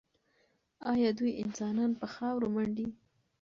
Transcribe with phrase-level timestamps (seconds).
[0.91, 2.87] ایا دوی انسانان په خاورو منډي؟